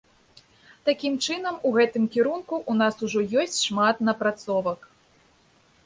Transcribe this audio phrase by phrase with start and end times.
[0.89, 4.79] Такім чынам, у гэтым кірунку ў нас ужо ёсць шмат напрацовак.